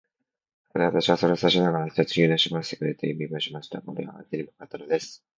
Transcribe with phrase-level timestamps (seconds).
[0.67, 3.83] そこで、私はそれを指さしながら、ひとつ牛乳をしぼらせてくれという身振りをしました。
[3.83, 5.23] これが相手にもわかったのです。